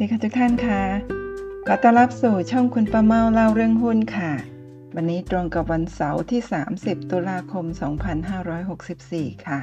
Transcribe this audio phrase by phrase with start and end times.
[0.00, 0.82] ดีค่ะทุกท่านค่ะ
[1.66, 4.32] ขอต้อนรับสู่ช่องคุณป้าเมาเล่าเรื่องหุ้นค่ะ
[4.94, 6.40] วันนี้ตรงกับวันเสาร์ที่
[6.76, 7.64] 30 ตุลาคม
[8.60, 9.60] 2564 ค่ะ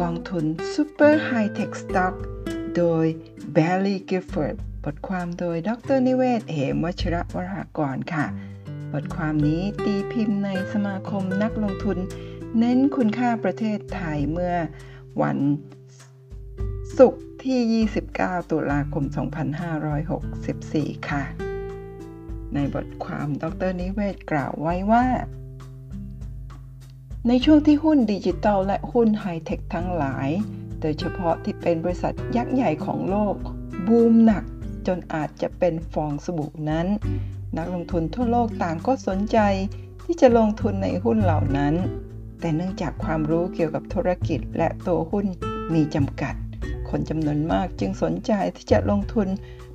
[0.00, 0.44] กองทุน
[0.74, 2.14] Super High Tech Stock
[2.76, 3.04] โดย
[3.56, 8.26] Barry Gifford บทความโดยดรนิเวศ เหมวชระวรากรค่ะ
[8.92, 11.98] บทความนี้ตีพิมพ์ในสมาคมนักลงทุน
[12.58, 14.54] เน้นคุณค่าประเทศไทยเมื่อ
[15.22, 15.38] วัน
[16.98, 19.04] ศุกร์ ที่ 29 ตุลาคม
[20.26, 21.22] 2564 ค่ะ
[22.54, 25.04] ในบทความดรนิเวศกล่าวไว้ว่า
[27.28, 30.28] ในช่วงที่หุ้นดิจิทัลและหุ้นไฮเทคทั้งหลาย
[30.80, 33.36] โดยเฉพาะที่เป็นบริษัทยักษ์ใหญ่ของโลก
[33.86, 34.44] บูมหนัก
[34.86, 36.86] จนอาจจะเป็นฟองสบู่นั้น
[37.56, 39.38] นักลงทุนทั่วโลกต่างก็สนใจ
[40.04, 41.74] ที่จะลงทุนในหุ้นเหล่านั้น
[42.40, 45.26] แต่เนื่องจากความรู้เกี่ยวกับธุรกิจและตัวหุ้น
[45.74, 46.34] มีจำกัด
[46.90, 49.28] คนจำนวนมากจึงสนใจที่จะลงทุน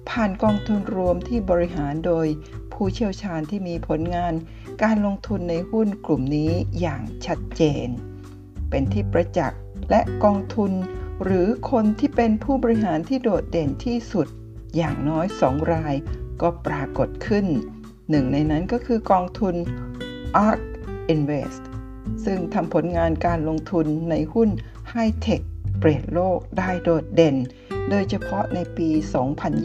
[0.09, 2.27] ผ่านกองทุนรวมที่บริหารโดย
[2.73, 4.33] ผู้เชี่ยวชาญที่มีผลงาน
[4.83, 7.87] การลงทุนในหุ้นกลุ่มนี้อย่างชัดเจน
[8.69, 10.71] เป็นที่ประจักษ์และกองทุน
[11.23, 14.27] หรือคนที่เป็นผู้บริหารที่โดดเด่นที่สุด
[14.75, 15.95] อย่างน้อยสองราย
[16.41, 17.45] ก็ปรากฏขึ้น
[18.09, 19.55] หนึ่งในนั้นก็คือกองทุน
[20.47, 20.61] ARK
[21.13, 21.61] Invest
[22.25, 24.49] ซึ่งทำผลงานการลงทุนในหุ้น
[24.89, 25.41] ไฮเทค
[25.79, 27.35] เปลี่ยนโลกได้โดดเด่น
[27.89, 28.89] โดยเฉพาะในปี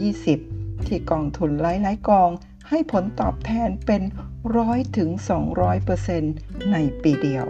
[0.07, 2.29] 2020 ที่กองทุนหลายๆกอง
[2.69, 4.01] ให้ผลตอบแทนเป็น
[4.57, 5.09] ร้อยถึง
[5.91, 7.45] 200%ในปีเดียว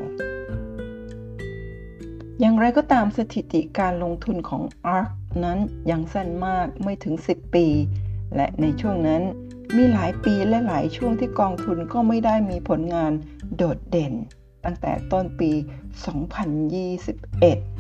[2.40, 4.64] อย่างไรก็ตามสถิติการลงทุนของ
[4.98, 5.10] ARK
[5.44, 5.60] นั้น
[5.92, 7.68] ยังสั้นมากไม่ถึง 10 ปี
[8.36, 9.22] และในช่วงนั้น
[9.76, 13.12] มีหลายปีและหลายช่วงที่กองทุนก็ไม่ได้มีผลงาน
[13.56, 14.14] โดดเด่น
[14.66, 15.52] ตั้งแต่ต้นปี
[16.32, 17.71] 2021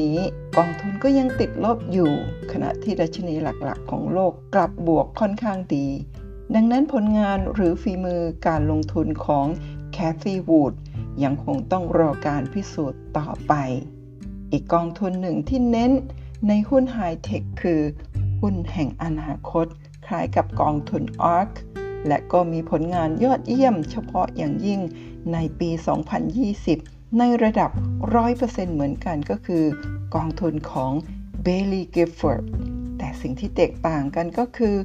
[0.00, 0.16] นี้
[0.56, 2.12] กองทุนก็ยังติดลบอยู่
[2.52, 5.86] ขณะที่ดัชนีหลักๆ ของโลกกลับบวกค่อนข้างดี
[6.54, 9.46] ดังนั้นผลงานหรือฝีมือการลงทุนของ
[9.92, 10.74] แคทธีวูด
[11.22, 13.52] ยังคงต้องรอการพิสูจน์ต่อไป
[14.52, 15.92] อีกกองทุนหนึ่งที่เน้น
[16.48, 17.80] ในหุ้นไฮเทคคือ
[18.40, 19.66] หุ้นแห่งอนาคต
[20.06, 21.02] คล้ายกับกองทุน
[21.36, 21.50] ARK
[22.08, 24.80] และก็มีผลงานยอดเยี่ยมเฉพาะอย่างยิ่ง
[25.32, 25.70] ในปี
[26.34, 27.70] 2020 ในระดับ
[28.22, 29.64] 100%เหมือนกันก็คือ
[30.14, 30.92] กองทุนของ
[31.46, 32.44] Bailey Gifford
[32.98, 34.76] แต่สิ่งที่แตกต่างกันก็คือ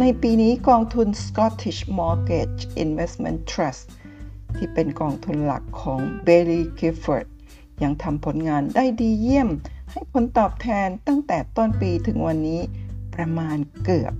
[0.00, 3.82] ในปีนี้กองทุน Scottish Mortgage Investment Trust
[4.56, 7.26] ที่เป็นกองทุนหลักของ Bailey Gifford
[7.82, 9.48] ยังทำผลงานได้ดีเยี่ยม
[9.90, 12.60] ให้ผลตอบแทนตั้งแต่ต้นปีถึงวันนี้
[13.14, 14.14] ประมาณเกือบ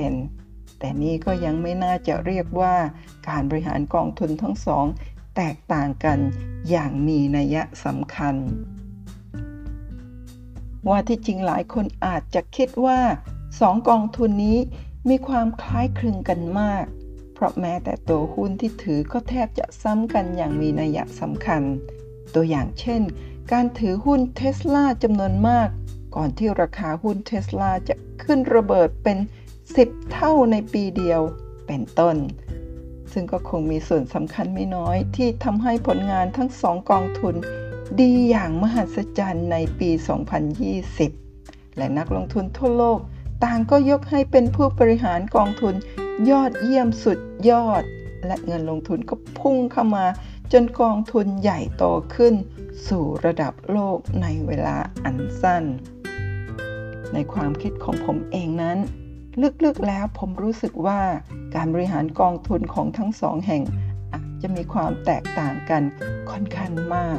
[0.00, 2.74] 20%แต่นี่ก็ยังไม่น่าจะเรียกว่า
[3.28, 4.86] การบริหารกองทุนทั้งสอง
[5.36, 6.18] แตกต่างกัน
[6.70, 8.34] อย่างมีนัยสำคัญ
[10.88, 13.00] ว่าที่จริงหลายคนอาจจะคิดว่า
[13.60, 14.58] สองกองทุนนี้
[15.08, 16.84] มีความคล้ายคลึงกันมาก
[17.34, 21.62] เพราะแม้แต่ตัวหุ้นที่ถือก็แทบจะซ้ำกันอย่างมีนัยสำคัญ
[22.34, 23.02] ตัวอย่างเช่น
[23.52, 25.68] การถือหุ้นเทสลาจำนวนมาก
[26.16, 29.18] ก่อนที่ราคาหุ้นเทสลาจะขึ้นระเบิดเป็น
[29.64, 31.20] 10 เท่าในปีเดียว
[31.66, 32.16] เป็นต้น
[33.18, 37.34] ซึ่งก็คงมีส่วนสำคัญไม่น้อย ที่ทำให้ผลงานทั้งสองกองทุน
[38.00, 39.90] ดีอย่างมหัศจรรย์ในปี
[40.84, 42.98] 2020 และนักลงทุนทั่วโลก
[43.44, 45.74] ต่างก็ยกให้เป็นผู้บริหารกองทุน
[46.30, 47.18] ยอดเยี่ยมสุด
[47.50, 47.82] ยอด
[48.26, 50.06] และเงินลงทุนก็พุ่งเข้ามา
[50.52, 51.84] จนกองทุนใหญ่โต
[52.14, 52.34] ขึ้น
[52.88, 55.64] สู่ระดับโลกในเวลาอันสั้น
[57.12, 58.78] ในความคิดของผมเองนั้น
[59.64, 61.00] ลึกๆแล้วผมรู้สึกว่า
[61.54, 63.62] การบริหารกองทุนของทั้งสองแห่ง
[64.12, 65.82] อาจจะมีความแตกต่างกัน
[66.30, 67.18] ค่อนข้างมาก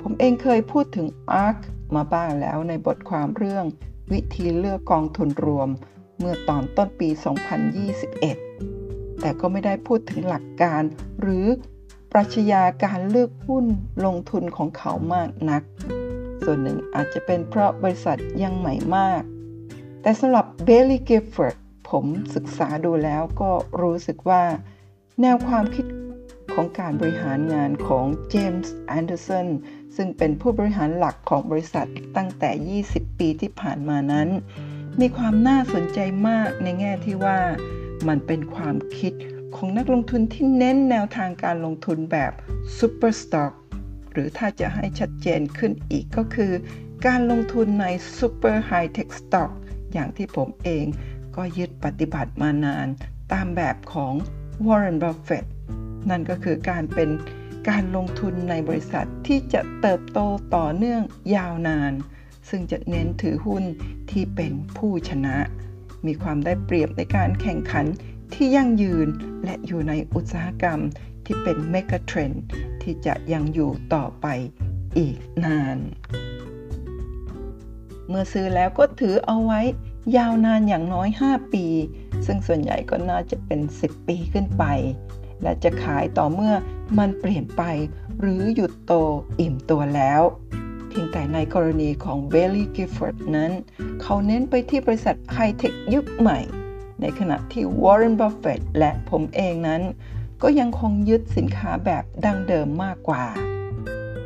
[0.00, 1.06] ผมเองเคยพูดถึง
[1.44, 1.58] ARK
[1.94, 3.64] มาบ้างแล้วในบทความเรื่อง
[4.12, 5.68] วิธีเลือกกองทุนรวม
[6.18, 7.08] เมื่อตอนต้นปี
[7.94, 10.82] 2021 แต่ก็ไม่ได้พูดถึงหลักการ
[11.20, 11.46] หรือ
[12.12, 13.64] ปรัชญาการเลือกหุ้น
[14.04, 15.62] ลงทุนของเขามากนัก
[16.44, 19.22] ส่วนหนึ่งอาจจะเป็นเพราะบริษัทยังใหม่มาก
[20.02, 21.56] แต่สำหรับ Baillie Gifford
[21.90, 22.04] ผม
[22.34, 23.50] ศึกษาดูแล้วก็
[23.82, 24.42] รู้สึกว่า
[25.20, 25.86] แนวความคิด
[26.52, 29.48] ของการบริหารงานของเจมส์แอนเดอร์สัน
[29.96, 34.28] ซึ่งเป็นผู้บริหารหลักของบริษัทตั้งแต่ 20 ปีที่ผ่านมานั้น
[35.00, 35.98] มีความน่าสนใจ
[36.28, 37.38] มากในแง่ที่ว่า
[38.08, 39.12] มันเป็นความคิด
[39.56, 42.32] ของนักลงทุนที่เน้นแนวทางการลงทุนแบบ
[42.78, 43.52] super stock
[44.12, 46.52] หรือถ้าจะให้ชัดเจนขึ้นอีกก็คือ
[47.06, 47.86] การลงทุนใน
[48.18, 49.50] super hi-tech stock
[49.92, 50.86] อย่างที่ผมเอง
[51.36, 52.86] ก็ยึดปฏิบัติมานาน
[53.32, 54.14] ตามแบบของ
[54.66, 55.46] Warren Buffett
[56.10, 57.10] นั่นก็คือการเป็น
[57.68, 60.18] การลงทุนในบริษัทที่จะเติบโต
[60.56, 61.02] ต่อเนื่อง
[61.36, 61.92] ยาวนาน
[62.48, 63.64] ซึ่งจะเน้นถือหุ้น
[64.10, 65.36] ที่เป็นผู้ชนะ
[66.06, 67.86] มีความได้เปรียบในการแข่งขัน
[68.34, 69.08] ที่ยั่งยืน
[69.44, 70.80] และอยู่ในอุตสาหกรรม
[71.24, 72.32] ที่เป็นเมกะเทรน
[72.82, 74.26] ที่จะยังอยู่ต่อไป
[74.98, 75.78] อีกนาน
[78.10, 79.60] เมื่อซื้อแล้วก็ถือเอาไว้
[80.16, 81.66] ยาวนานอย่างน้อย 5 ปี
[82.26, 84.64] ซึ่งส่วนใหญ่ก็น่าจะเป็น 10 ปีขึ้นไป
[85.42, 86.54] และจะขายต่อเมื่อ
[86.98, 87.62] มันเปลี่ยนไป
[88.20, 88.92] หรือหยุดโต
[89.40, 90.22] อิ่มตัวแล้ว
[90.88, 93.50] เพียงแต่ในกรณีของ b a i l e y Gifford นั้น
[94.02, 96.38] เขาเน้นไปที่บริษัทไฮเทคยุคใหม่
[97.00, 99.82] ในขณะที่ Warren Buffett และผมเองนั้น
[100.42, 103.24] ก็ยังคงยึดสินค้าแบบดั้งเดิมมากกว่า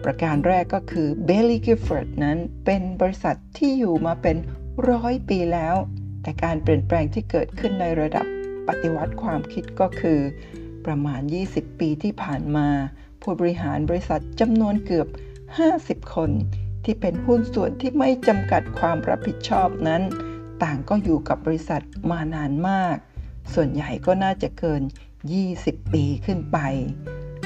[0.04, 4.36] ประการแรกก็คือ b a i l e y Gifford นั้นเป็นบริษัทที่อยู่มาเป็น
[4.90, 5.76] ร้อยปีแล้ว
[6.22, 8.26] แต่การเปลี่ยนแปลงที่เกิดขึ้นในระดับ
[8.68, 10.20] ปฏิวัติความคิดก็คือ
[10.86, 11.20] ประมาณ
[11.50, 12.68] 20 ปีที่ผ่านมา
[13.22, 15.08] ผู้บริหารบริษัทจำนวนเกือบ
[15.60, 16.30] 50 คน
[16.84, 20.02] ที่เป็นหุ้นส่วนที่ไม่จำกัดความรับผิดชอบนั้น
[20.62, 22.96] ต่างก็อยู่กับบริษัทมานานมาก
[23.54, 24.82] ส่วนใหญ่ก็น่าจะเกิน
[25.36, 26.58] 20 ปีขึ้นไป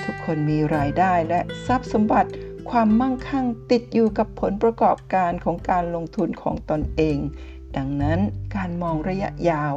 [0.04, 2.30] ทุกคนมีรายได้และทรัพย์สมบัติ
[2.70, 7.18] ความมั่งคั่งติดอยู่กับผลประกอบการของการลงทุนของตนเอง
[7.76, 8.18] ดังนั้น
[8.56, 9.74] การมองระยะยาว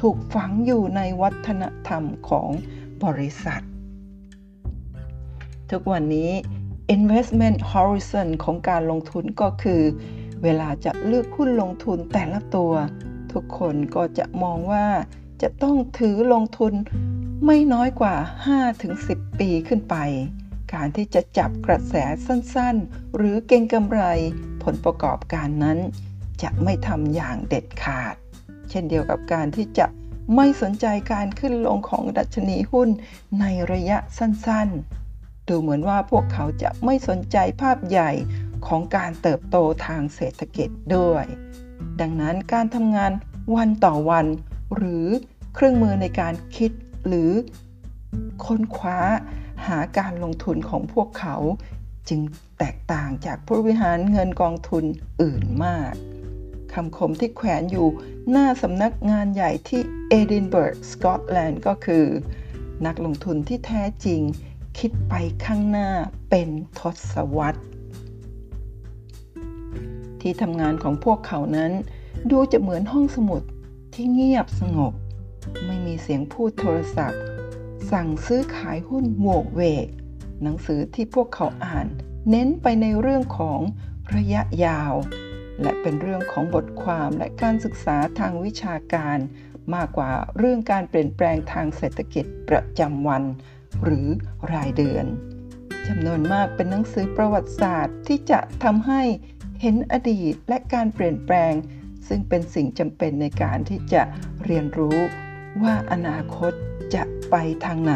[0.00, 2.48] ถูกฝังอยู่ในวัฒนธรรมของ
[3.04, 3.62] บริษัท
[5.70, 6.30] ทุกวันนี้
[6.96, 9.82] investment horizon ของการลงทุนก็คือ
[10.42, 12.72] เวลาจะเลือกหุ้นลงทุนแต่ละตัว
[13.32, 14.86] ทุกคนก็จะมองว่า
[15.42, 16.72] จะต้องถือลงทุน
[17.46, 18.14] ไม่น้อยกว่า
[18.78, 19.96] 5-10 ปีขึ้นไป
[20.74, 21.94] การที่จะจับกระแส
[22.26, 24.02] สั้นๆ หรือเก่งกำไร
[24.62, 25.78] ผลประกอบการนั้น
[26.42, 28.14] จะไม่ทำอย่างเด็ดขาด
[28.70, 29.86] เช่นเดียวกับการที่จะ
[30.36, 32.88] ไม่สนใจการขึ้นลงของดัชนีหุ้น
[33.40, 38.10] ในระยะสั้นๆ ดูเหมือนว่าพวกเขาจะไม่สนใจภาพใหญ่
[38.66, 41.24] ของการเติบโตทางเศรษฐกิจด้วย
[42.00, 43.12] ดังนั้นการทำงาน
[43.56, 44.26] วันต่อวัน
[44.76, 45.06] หรือ
[45.54, 46.70] เครื่องมือในการคิด
[47.06, 47.30] หรือ
[48.44, 48.98] ค้นคว้า
[49.66, 51.36] หาการลงทุนของพวกเขา
[52.08, 52.20] จึง
[52.58, 54.84] แตกต่างจากผู้บริหารเงินกองทุน
[55.22, 55.92] อื่นมาก
[56.72, 57.88] คำคมที่แขวนอยู่
[58.30, 62.06] หน้าสำนักงานใหญ่ที่เอดินเบิร์กสกอตแลนด์ก็คือ
[62.86, 64.20] นักลงทุนที่แท้จริง
[64.78, 65.14] คิดไป
[65.44, 65.90] ข้างหน้า
[66.30, 66.48] เป็น
[66.78, 66.80] ท
[67.12, 67.62] ศวรรษ
[70.20, 71.72] ที่ทำงานของพวกเขานั้น
[72.30, 73.42] ดูจะเหมือนห้องสมุด
[73.94, 74.92] ที่เงียบสงบ
[75.66, 77.20] ไม่มีเสียงพูดโทรศัพท์
[77.92, 79.86] สั่งซื้อขายหุ้นโวกเวก
[80.42, 81.86] หนังสือที่พวกเขาอ่าน
[82.30, 83.60] เน้นไปในเรื่องของ
[84.16, 84.94] ระยะยาว
[85.62, 89.18] และเป็นเรื่องของบทความและการศึกษาทางวิชาการ
[89.74, 93.22] มากกว่าเรื่องการเปลี่ยนแปลงทางเศรษฐกิจประจำวัน
[93.84, 94.06] หรือ
[94.52, 95.06] รายเดือน
[95.88, 99.02] จำนวนมากเป็นหนังสือประวัติศาสตร์ที่จะทำให้
[99.60, 101.52] เห็นอดีตและการเปลี่ยนแปลง
[102.08, 104.02] ซึ่งเป็นสิ่งจำเป็นในการที่จะ
[104.44, 104.98] เรียนรู้
[105.62, 106.52] ว่าอนาคต
[106.94, 107.34] จะไป
[107.64, 107.94] ทางไหน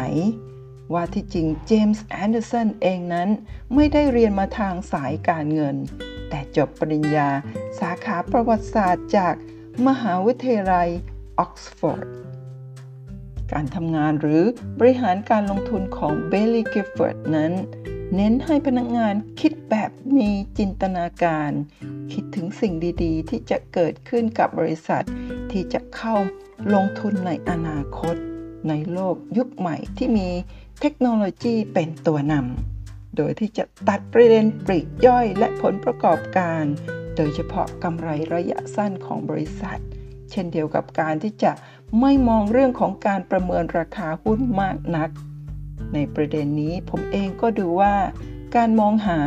[0.93, 3.29] ว่าที่จริงเจมส์แอนเดอร์สันเองนั้น
[3.75, 5.75] ไม่ได้เรียนมาทางสายการเงิน
[6.29, 7.29] แต่จบปริญญา
[7.79, 9.35] สาขาประวัติศาสตร์จาก
[9.87, 10.89] มหาวิทยาลัย
[11.39, 12.05] ออกซฟอร์ด
[13.51, 14.43] การทำงานหรือ
[14.79, 17.53] บริหารการลงทุนของ Baillie Gifford นั้น
[18.15, 21.51] เน้นให้พนักงานคิดแบบมีจินตนาการ
[22.13, 25.03] คิดถึงสิ่งดีๆ ที่จะเกิดขึ้นกับบริษัท
[25.51, 26.15] ที่จะเข้า
[26.73, 28.15] ลงทุนในอนาคต
[28.69, 30.29] ในโลกยุคใหม่ที่มี
[30.81, 36.63] เทคโนโลยีเป็นตัวนำโดยที่จะตัดประเด็นปลีกย่อยและผลประกอบการ
[37.15, 39.79] โดยเฉพาะกำไรระยะสั้นของบริษัท
[40.31, 41.51] เช่นเดียวกับการที่จะ
[42.01, 45.09] ไม่มองเรื่องของการประเมินราคาหุ้นมากนัก
[45.93, 47.95] ในประเด็นนี้ผมเองก็ดูว่า
[48.55, 49.19] การมองหา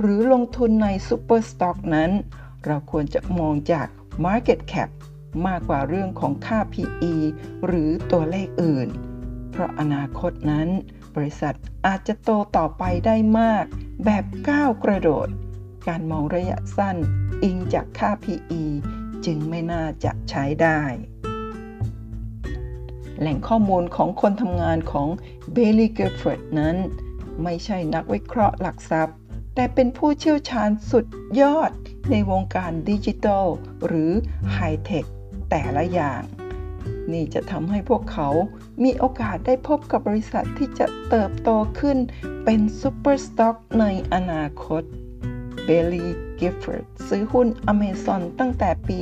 [0.00, 2.10] หรือลงทุนใน super stock นั้น
[2.66, 3.86] เราควรจะมองจาก
[4.24, 4.88] Market Cap
[5.46, 7.14] มากกว่าเรื่องของค่า PE
[7.66, 8.88] หรือตัวเลขอื่น
[9.50, 10.68] เพราะอนาคตนั้น
[11.14, 11.54] บริษัท
[11.86, 13.64] อาจจะโตต่อไปได้มาก
[14.04, 15.28] แบบก้าวกระโดด
[15.88, 16.96] การมองระยะสั้น
[17.42, 18.62] อิงจากค่า PE
[19.24, 20.82] จึงไม่น่าจะใช้ได้
[23.20, 25.08] แหล่งข้อมูลของคนทำงานของ
[25.54, 26.76] Bailey Gifford นั้น
[27.42, 29.16] ไม่ใช่นักวิเคราะห์หลักทรัพย์
[29.54, 31.06] แต่เป็นผู้เชี่ยวชาญสุด
[31.40, 31.70] ยอด
[32.10, 33.46] ในวงการดิจิทัล
[33.86, 34.10] หรือ
[34.52, 35.04] ไฮเทค
[35.54, 36.22] แต่ละอย่าง
[37.12, 38.28] นี่จะทำให้พวกเขา
[38.84, 41.98] มีโอกาสได้พบกับบริษัทที่จะเติบโตขึ้น
[42.44, 44.82] เป็น super stock ในอนาคต
[45.64, 48.98] Baillie Gifford ซื้อหุ้น Amazon ตั้งแต่ปี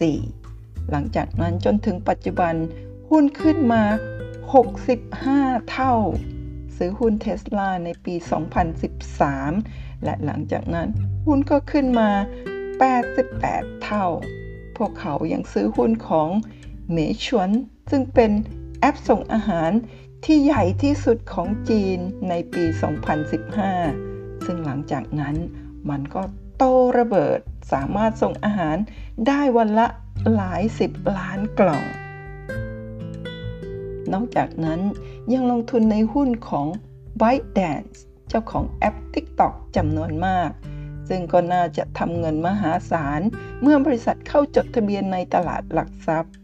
[0.00, 2.54] 2004 หลังจากนั้นจนถึงปัจจุบัน
[3.10, 3.82] หุ้นขึ้นมา
[4.76, 5.94] 65 เท่า
[6.76, 8.14] ซื้อหุ้นเทสลาในปี
[9.08, 10.88] 2013 และหลังจากนั้น
[11.26, 12.10] หุ้นก็ขึ้นมา
[13.00, 14.06] 88 เท่า
[14.78, 16.28] พวกเขายังซื้อหุ้นของ
[16.92, 17.50] เมชวน
[17.90, 18.30] ซึ่งเป็น
[18.80, 19.70] แอปส่งอาหาร
[20.24, 22.64] ที่ใหญ่ที่สุดของจีนในปี
[23.74, 25.36] 2015 ซึ่งหลังจากนั้น
[25.90, 26.22] มันก็
[26.56, 26.64] โต
[26.98, 27.38] ระเบิด
[27.72, 28.76] สามารถส่งอาหาร
[29.26, 29.86] ได้วันละ
[30.34, 31.84] หลายสิบล้านกล่อง
[34.12, 34.80] นอกจากนั้น
[35.32, 36.66] ยังลงทุนในหุ้นของ
[37.20, 37.96] ByteDance
[38.28, 40.50] เจ้าของแอป TikTok จำนวนมาก
[41.08, 43.20] ซึ่งก็น่าจะทำเงินมหาศาล
[43.62, 46.34] เมื่อบริษัทเข้าจดทะเบียนในตลาดหลักทรัพย์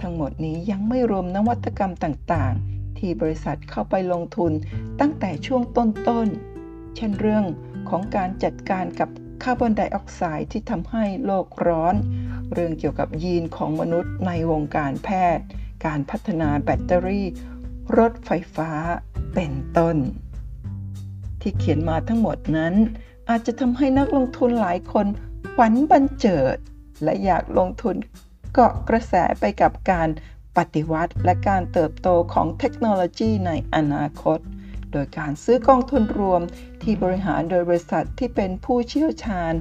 [0.00, 4.52] ทั้งหมดนี้ยังไม่รวมนวัตกรรมต่างๆ ที่บริษัทเข้าไปลงทุน
[5.00, 7.44] ตั้งแต่ช่วงต้นๆ เช่นเรื่อง
[7.88, 9.08] ของการจัดการกับ
[9.42, 11.94] คาร์บอนไดออกไซด์ที่ทำให้โลกร้อน
[12.52, 15.44] เรื่องเกี่ยวกับยีนของมนุษย์ในวงการแพทย์
[15.86, 17.26] การพัฒนาแบตเตอรี่
[17.98, 18.70] รถไฟฟ้า
[19.34, 19.96] เป็นต้น
[21.40, 22.74] ที่เขียนมาทั้งหมดนั้น
[23.28, 25.06] อาจจะทำให้นักลงทุนหลายคน
[25.56, 26.56] ขวัญบันเจิด
[27.04, 27.96] และอยากลงทุน
[28.54, 30.08] เกาะกระแสไปกับการ
[30.56, 34.38] ปฏิวัติและการเติบโตของเทคโนโลยีในอนาคต
[34.92, 36.42] โดยการซื้อกองทุนรวม
[36.82, 39.52] ที่บริหารโดยบริษัทที่เป็นผู้เชี่ยวชาญ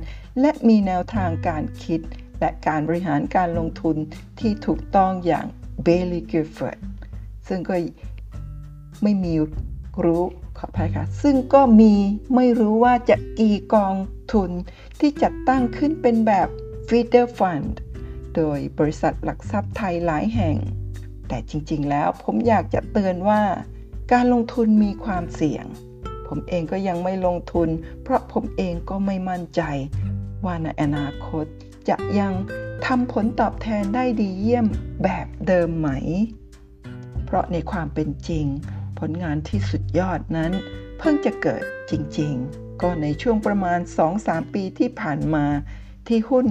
[0.41, 2.01] และมีแนวทางการคิด
[2.39, 3.98] และการบริหารการลงทุน
[4.39, 5.46] ที่ถูกต้องอย่าง
[5.86, 6.79] Bailey Gifford
[7.48, 7.75] ซึ่งก็
[9.03, 9.34] ไม่มี
[10.03, 10.24] รู้
[10.63, 11.93] ออภัยค่ะ ซึ่งก็มี
[12.36, 13.96] ไม่รู้ว่าจะกี่กอง
[14.34, 14.51] ทุน
[15.00, 16.48] ที่จัดตั้งขึ้นเป็นแบบ
[16.88, 17.74] Feeder Fund
[18.36, 20.58] โดยบริษัทหลักทรัพย์ไทยหลายแห่ง
[21.27, 23.41] แต่จริงๆแล้วผมอยากจะเตือนว่า
[24.12, 25.65] การลงทุนมีความเสี่ยง
[26.27, 27.70] ผมเองก็ยังไม่ลงทุน
[28.03, 29.62] เพราะผมเองก็ไม่มั่นใจ
[30.46, 31.46] ว่าในอนาคต
[31.89, 32.34] จะยัง
[32.86, 34.67] ทำผลตอบแทนได้ดีเยี่ยม
[35.03, 35.89] แบบเดิมไหม
[37.25, 38.46] เพราะในความเป็นจริง
[39.10, 40.51] ลงานที่สุดยอดนั้น
[41.00, 43.79] เพิ่งจะเกิดจริงๆ ก็ในช่วงประมาณ
[44.15, 45.45] 2-3 ปีที่ผ่านมา
[46.07, 46.48] ที่หุ้น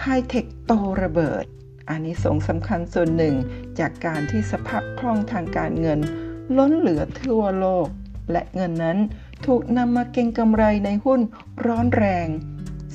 [0.00, 0.72] ไฮเทคโต
[1.02, 1.44] ระเบิด
[1.90, 3.34] อันนี้สงสำคัญส่วนหนึ่ง
[3.78, 6.00] จากการที่สภาพคล่องทางการเงิน
[6.56, 7.86] ล้นเหลือทั่วโลก
[8.32, 8.98] และเงินนั้น
[9.46, 11.20] ถูกนำมาเก็งกำไรในหุ้น
[11.66, 12.28] ร้อนแรง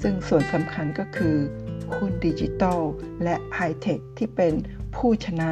[0.01, 1.38] ซึ่งส่วนสำคัญก็คือ
[1.96, 2.82] หุ้นดิจิตอล
[3.24, 4.53] และไฮเทคที่เป็น
[4.96, 5.51] ผู้ชนะ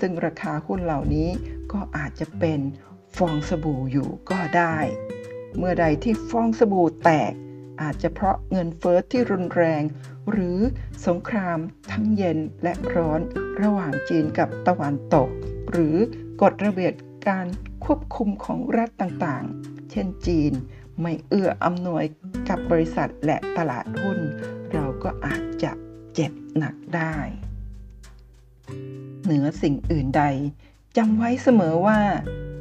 [0.00, 1.28] ซึ่งราคาหุ้นเหล่านี้
[1.74, 2.60] ก็อาจจะเป็น
[3.16, 4.76] ฟองสบู่อยู่ก็ได้
[5.56, 7.32] เมื่อใดที่ฟองสบู่แตก
[7.82, 9.82] อาจจะเพราะเงินเฟอ้อที่รุนแรง
[10.30, 10.58] หรือ
[11.06, 11.58] สงคราม
[11.92, 13.20] ทั้งเย็นและร้อน
[13.62, 15.28] ระหว่างจีนกับตะวันตก
[15.70, 15.96] หรือ
[16.42, 16.94] กฎระเบียบ
[17.28, 17.46] การ
[17.84, 20.52] ควบคุมของรัฐต่างๆ เช่นจีน
[21.00, 22.04] ไม่เอื้ออำนวย
[22.48, 24.18] กับบริษัทและตลาดหุ้น
[24.72, 25.72] เราก็อาจจะ
[26.14, 27.16] เจ็บหนักได้
[29.24, 30.24] เหนือสิ่งอื่นใด
[30.98, 32.00] จำไว้เสมอว่า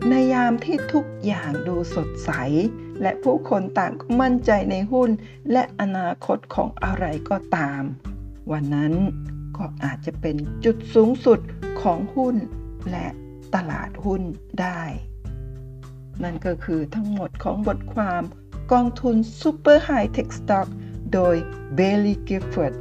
[0.09, 2.31] ในยามที่ทุกอย่างดูสดใส
[3.01, 5.09] และผู้คนต่างก็มั่นใจในหุ้น
[5.51, 7.83] และอนาคตของอะไรก็ตาม
[8.51, 8.93] วันนั้น
[9.57, 10.35] ก็อาจจะเป็น
[10.65, 11.39] จุดสูงสุด
[11.81, 12.35] ของหุ้น
[12.91, 13.07] และ
[13.55, 14.21] ตลาดหุ้น
[14.61, 14.81] ได้
[16.23, 18.23] นั่นก็คือทั้งหมดของบทความ
[18.71, 20.67] กองทุน Super High Tech Stock
[21.13, 21.35] โดย
[21.77, 22.73] Bailey Gifford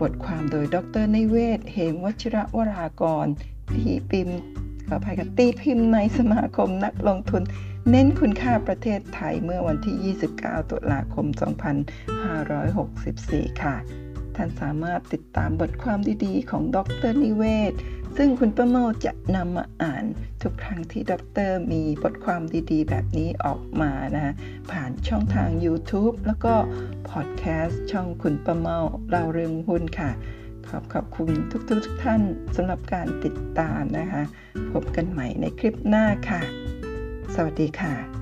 [0.00, 3.26] บทความโดยดรนิเวศ เหมวัชระวรากร
[3.74, 4.40] ที่พิมพ์
[4.88, 7.42] ขออภัยกับตีพิมพ์ในสมาคมนักลงทุน
[7.90, 11.26] เน้นคุณค่าประเทศไทยเมื่อวันที่ 29 ตุลาคม
[12.84, 13.76] 2564 ค่ะ
[14.36, 16.78] ท่านสามารถติดตามบทความดีๆ ของด
[17.10, 17.72] รนิเวศ
[18.16, 20.04] ซึ่งคุณประเมาจะนำมาอ่าน
[20.42, 21.12] ทุกครั้งที่ด
[21.48, 24.34] รมีบทความดีๆ แบบนี้ออกมานะ
[24.70, 26.54] ผ่านช่องทาง YouTube แล้วก็
[27.10, 28.78] พอดแคสต์ช่องคุณประเมา
[29.10, 30.10] เราเรื่องหุ้นค่ะ
[30.70, 32.22] ขอบขอบคุณทุกๆทุกท่าน
[32.56, 34.22] สำหรับการติดตามนะคะ
[34.72, 36.40] พบกันใหม่ในคลิปหน้าค่ะ
[37.34, 38.15] สวัสดีค่ะ